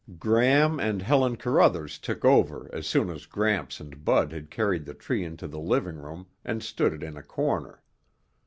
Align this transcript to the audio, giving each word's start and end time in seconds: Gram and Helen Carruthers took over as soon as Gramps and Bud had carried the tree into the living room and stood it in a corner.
Gram 0.17 0.79
and 0.79 1.03
Helen 1.03 1.35
Carruthers 1.35 1.99
took 1.99 2.25
over 2.25 2.67
as 2.73 2.87
soon 2.87 3.11
as 3.11 3.27
Gramps 3.27 3.79
and 3.79 4.03
Bud 4.03 4.31
had 4.31 4.49
carried 4.49 4.85
the 4.85 4.95
tree 4.95 5.23
into 5.23 5.47
the 5.47 5.59
living 5.59 5.97
room 5.97 6.25
and 6.43 6.63
stood 6.63 6.91
it 6.91 7.03
in 7.03 7.17
a 7.17 7.21
corner. 7.21 7.83